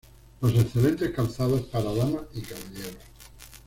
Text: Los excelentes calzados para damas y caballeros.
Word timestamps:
Los 0.41 0.55
excelentes 0.55 1.11
calzados 1.11 1.61
para 1.67 1.93
damas 1.93 2.23
y 2.33 2.41
caballeros. 2.41 2.97